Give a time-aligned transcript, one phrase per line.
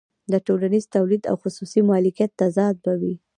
[0.31, 3.15] د ټولنیز تولید او خصوصي مالکیت تضاد به وي